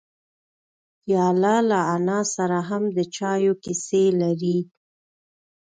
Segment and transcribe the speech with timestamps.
[1.01, 4.57] پیاله له انا سره هم د چایو کیسې لري.